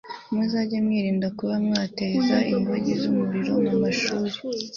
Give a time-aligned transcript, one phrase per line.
[0.33, 4.33] muzage mwirinda kuba mwateza inkongi z'umuriro mu mashuri